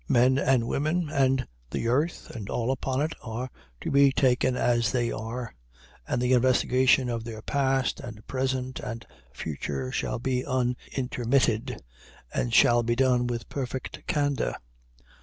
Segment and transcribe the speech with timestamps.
[0.09, 3.51] Men and women, and the earth and all upon it, are
[3.81, 5.53] to be taken as they are,
[6.07, 11.83] and the investigation of their past and present and future shall be unintermitted,
[12.33, 14.55] and shall be done with perfect candor.